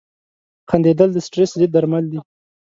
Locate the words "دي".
2.11-2.19